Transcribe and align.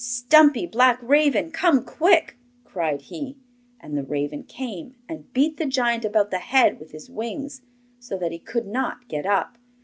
'Stumpy 0.03 0.65
black 0.65 0.97
raven, 1.03 1.51
come 1.51 1.83
quick!' 1.85 2.35
cried 2.63 3.01
he; 3.03 3.37
and 3.79 3.95
the 3.95 4.01
raven 4.01 4.41
came, 4.41 4.95
and 5.07 5.31
beat 5.31 5.57
the 5.57 5.65
giant 5.67 6.03
about 6.03 6.31
the 6.31 6.39
head 6.39 6.79
with 6.79 6.89
his 6.91 7.07
wings, 7.07 7.61
so 7.99 8.17
that 8.17 8.31
he 8.31 8.39
could 8.39 8.65
not 8.65 9.07
get 9.07 9.27
up. 9.27 9.59